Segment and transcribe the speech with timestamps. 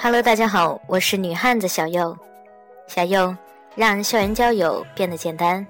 [0.00, 2.16] Hello，大家好，我是女汉子小右。
[2.86, 3.34] 小右
[3.74, 5.66] 让校园交友变得简单。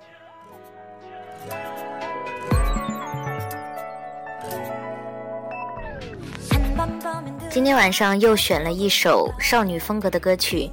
[7.51, 10.71] 今天晚上又选了一首少女风格的歌曲，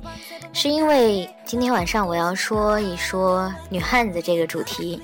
[0.52, 5.02] 是因为今天晚上我要说一说女汉子这个主题。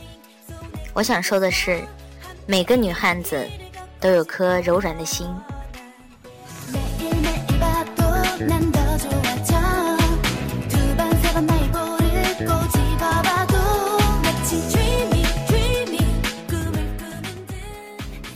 [0.93, 1.81] 我想说的是，
[2.45, 3.47] 每个女汉子
[3.99, 5.27] 都有颗柔软的心。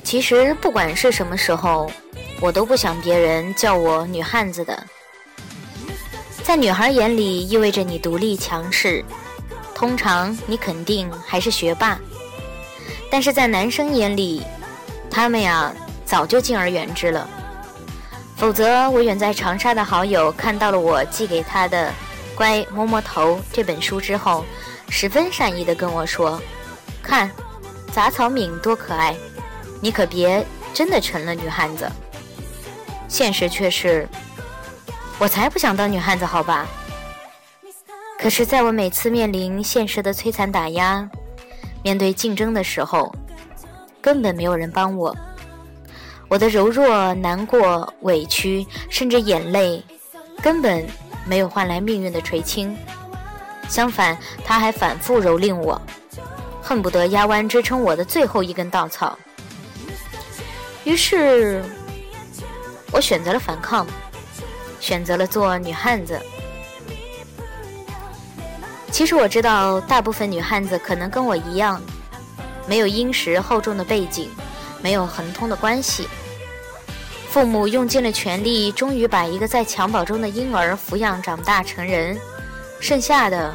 [0.03, 1.91] 其实不管是什么时候，
[2.39, 4.83] 我都不想别人叫我女汉子的。
[6.43, 9.03] 在女孩眼里，意味着你独立强势，
[9.73, 11.97] 通常你肯定还是学霸。
[13.09, 14.43] 但是在男生眼里，
[15.13, 15.71] 他们呀
[16.03, 17.29] 早就敬而远之了。
[18.35, 21.87] 否则，我远在长沙的好友看到了我寄给他的
[22.35, 24.43] 《乖摸摸头》这本书之后，
[24.89, 26.41] 十分善意的跟我说
[27.01, 27.29] ：“看，
[27.91, 29.15] 杂草敏多可爱，
[29.79, 31.89] 你可别真的成了女汉子。”
[33.07, 34.09] 现实却是，
[35.19, 36.65] 我才不想当女汉子，好吧？
[38.17, 41.07] 可是，在我每次面临现实的摧残打压，
[41.83, 43.13] 面对竞争的时候，
[44.03, 45.15] 根本没有人帮我。
[46.27, 49.81] 我的柔弱、难过、委屈，甚至眼泪，
[50.41, 50.85] 根本
[51.25, 52.75] 没有换来命运的垂青。
[53.69, 55.81] 相反，他还反复蹂躏我，
[56.61, 59.17] 恨不得压弯支撑我的最后一根稻草。
[60.83, 61.63] 于是，
[62.91, 63.87] 我选择了反抗，
[64.81, 66.19] 选择了做女汉子。
[68.91, 71.81] 其实我知道，大部分女汉子可能跟我一样，
[72.67, 74.29] 没有殷实厚重的背景，
[74.81, 76.07] 没有亨通的关系。
[77.29, 82.19] 父母用尽了全力，终于把一个在襁褓中的婴儿抚养长大成人，
[82.79, 83.53] 剩下的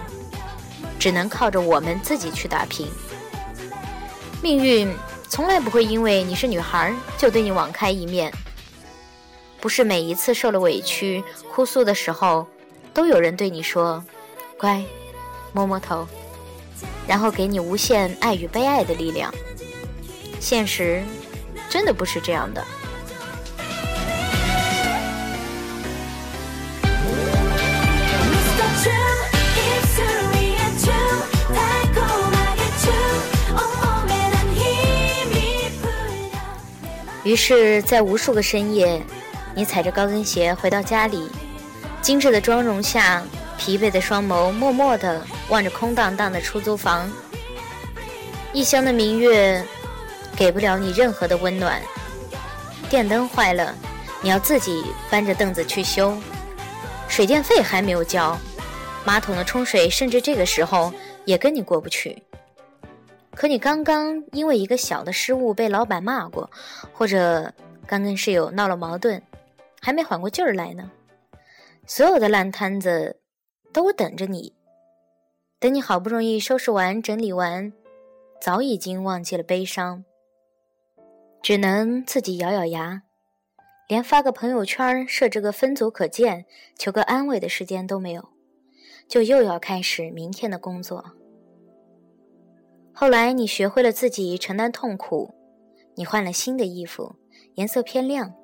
[0.98, 2.88] 只能靠着我们自己去打拼。
[4.42, 4.92] 命运
[5.28, 8.32] 从来不会因为你是女孩就对你网开一面，
[9.60, 11.22] 不是每一次受了委屈、
[11.52, 12.46] 哭诉的时候，
[12.92, 14.02] 都有人对你说
[14.58, 14.82] “乖”。
[15.52, 16.06] 摸摸头，
[17.06, 19.32] 然后给你无限爱与被爱的力量。
[20.40, 21.02] 现实
[21.68, 22.64] 真的不是这样的。
[37.24, 39.02] 于是，在无数个深夜，
[39.54, 41.28] 你踩着高跟鞋回到家里，
[42.00, 43.22] 精致的妆容下。
[43.58, 45.20] 疲惫的双眸默默地
[45.50, 47.10] 望着空荡荡的出租房，
[48.54, 49.62] 异乡的明月
[50.34, 51.82] 给不了你任何的温暖。
[52.88, 53.74] 电灯坏了，
[54.22, 56.16] 你要自己搬着凳子去修。
[57.08, 58.38] 水电费还没有交，
[59.04, 60.92] 马桶的冲水甚至这个时候
[61.24, 62.22] 也跟你过不去。
[63.34, 66.48] 可你刚刚因为一个小的失误被老板骂过，
[66.92, 67.52] 或者
[67.86, 69.20] 刚跟室友闹了矛盾，
[69.80, 70.90] 还没缓过劲儿来呢。
[71.86, 73.16] 所有的烂摊子。
[73.72, 74.54] 都等着你，
[75.60, 77.72] 等你好不容易收拾完、整理完，
[78.40, 80.04] 早已经忘记了悲伤，
[81.42, 83.02] 只能自己咬咬牙，
[83.88, 86.46] 连发个朋友圈、设置个分组可见、
[86.76, 88.28] 求个安慰的时间都没有，
[89.06, 91.04] 就又要开始明天的工作。
[92.92, 95.32] 后来你学会了自己承担痛苦，
[95.94, 97.14] 你换了新的衣服，
[97.54, 98.34] 颜色偏亮，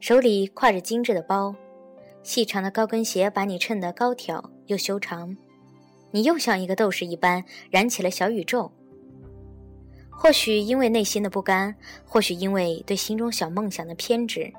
[0.00, 1.54] 手里挎着精致的包。
[2.26, 5.36] 细长的高跟鞋把你衬得高挑又修长，
[6.10, 8.68] 你又像一个斗士一般燃起了小宇宙。
[10.10, 11.72] 或许因为内心的不甘，
[12.04, 14.52] 或许因为对心中小梦想的偏执，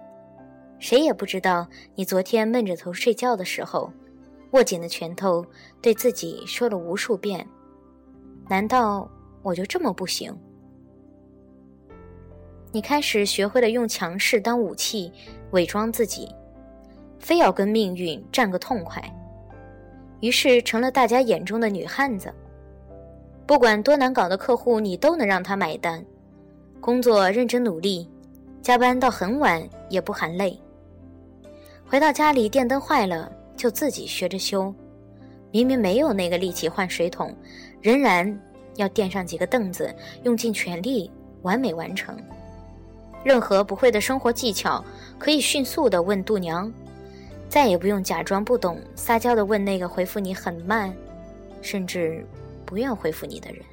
[0.79, 3.91] 谁也不知道你昨天闷着头睡觉的时候，
[4.51, 5.45] 握紧的拳头
[5.81, 7.45] 对自己说了无数遍
[8.47, 9.11] ：“难道
[9.43, 10.33] 我就这么不行？”
[12.71, 15.11] 你开始学会了用强势当武器，
[15.51, 16.29] 伪装自己。
[17.19, 19.03] 非要跟命运战个痛快，
[20.19, 22.33] 于是成了大家眼中的女汉子。
[23.45, 26.03] 不管多难搞的客户，你都能让他买单。
[26.81, 28.09] 工作认真努力，
[28.61, 30.59] 加班到很晚也不喊累。
[31.85, 34.73] 回到家里，电灯坏了就自己学着修。
[35.49, 37.33] 明明没有那个力气换水桶，
[37.81, 38.37] 仍然
[38.75, 41.09] 要垫上几个凳子，用尽全力
[41.41, 42.17] 完美完成。
[43.23, 44.83] 任何不会的生活技巧，
[45.17, 46.71] 可以迅速地问度娘。
[47.49, 50.95] 再也不用假装不懂，撒娇的问那个回复你很慢，
[51.61, 52.25] 甚至
[52.65, 53.63] 不愿回复你的人。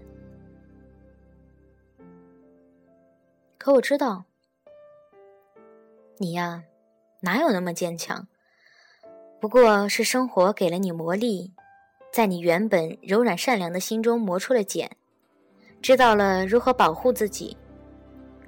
[3.58, 4.24] 可我知道，
[6.18, 6.62] 你呀，
[7.20, 8.26] 哪有那么坚强？
[9.40, 11.52] 不过是生活给了你魔力，
[12.12, 14.90] 在你原本柔软善良的心中磨出了茧，
[15.82, 17.56] 知道了如何保护自己。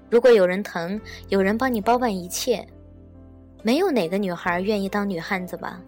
[0.08, 2.66] 如果有人疼，有人帮你包办一切，
[3.66, 5.82] 没有哪个女孩愿意当女汉子吧？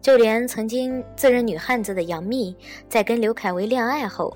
[0.00, 2.56] 就连曾经自认女汉子的杨幂，
[2.88, 4.34] 在跟刘恺威恋爱后，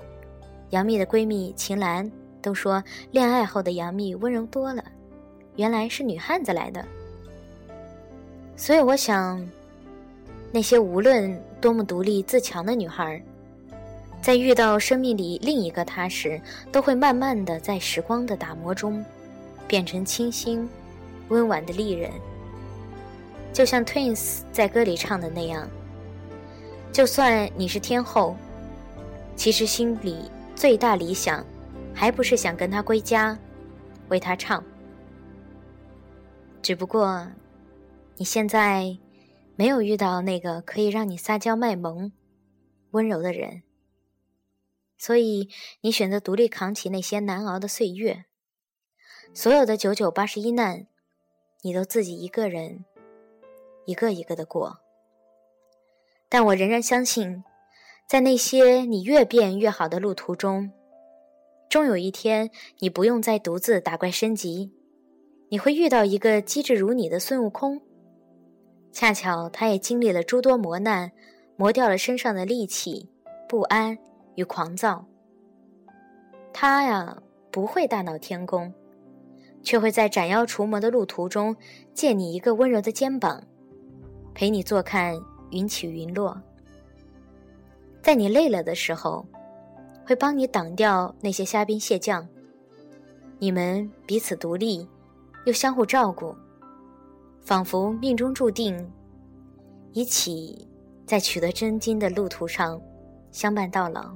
[0.69, 2.07] 杨幂的闺蜜秦岚
[2.39, 4.83] 都说，恋爱后的杨幂温柔多了。
[5.55, 6.85] 原来是女汉子来的，
[8.55, 9.43] 所以我想，
[10.51, 13.19] 那些无论多么独立自强的女孩，
[14.21, 16.39] 在遇到生命里另一个她时，
[16.71, 19.03] 都会慢慢的在时光的打磨中，
[19.67, 20.69] 变成清新、
[21.29, 22.11] 温婉的丽人。
[23.51, 25.67] 就像 Twins 在歌里唱的那样，
[26.91, 28.35] 就算你是天后，
[29.35, 31.43] 其实心里最大理想，
[31.93, 33.37] 还不是想跟他归家，
[34.09, 34.63] 为他唱。
[36.61, 37.27] 只不过，
[38.17, 38.97] 你现在
[39.55, 42.11] 没有遇到那个可以让你撒娇卖萌、
[42.91, 43.63] 温柔的人，
[44.97, 45.49] 所以
[45.81, 48.25] 你选择独立扛起那些难熬的岁月。
[49.33, 50.87] 所有的九九八十一难，
[51.61, 52.85] 你都自己一个人，
[53.85, 54.79] 一个一个的过。
[56.29, 57.43] 但我仍然相信，
[58.07, 60.71] 在那些你越变越好的路途中，
[61.67, 64.71] 终有一天，你不用再独自打怪升级。
[65.49, 67.81] 你会遇到一个机智如你的孙悟空，
[68.91, 71.11] 恰巧他也经历了诸多磨难，
[71.57, 73.09] 磨掉了身上的戾气、
[73.47, 73.97] 不安
[74.35, 75.03] 与狂躁。
[76.53, 77.21] 他呀，
[77.51, 78.71] 不会大闹天宫，
[79.63, 81.55] 却会在斩妖除魔的路途中，
[81.93, 83.43] 借你一个温柔的肩膀，
[84.33, 85.19] 陪你坐看
[85.51, 86.41] 云起云落。
[88.01, 89.25] 在你累了的时候，
[90.05, 92.27] 会帮你挡掉那些虾兵蟹将。
[93.37, 94.87] 你们彼此独立。
[95.45, 96.35] 又相互照顾，
[97.39, 98.91] 仿佛命中注定，
[99.93, 100.67] 一起
[101.05, 102.79] 在取得真经的路途上
[103.31, 104.13] 相伴到老。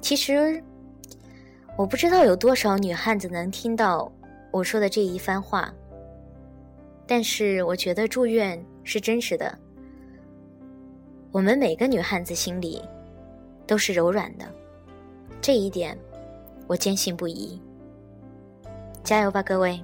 [0.00, 0.62] 其实，
[1.76, 4.10] 我不知道有多少女汉子能听到
[4.50, 5.72] 我说的这一番话，
[7.06, 9.58] 但是我觉得祝愿是真实的。
[11.30, 12.82] 我们每个女汉子心里
[13.66, 14.44] 都是柔软的，
[15.40, 15.98] 这一点
[16.66, 17.60] 我坚信不疑。
[19.02, 19.82] 加油吧，各位！